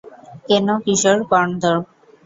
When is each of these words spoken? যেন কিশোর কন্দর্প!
যেন 0.49 0.67
কিশোর 0.85 1.19
কন্দর্প! 1.31 1.85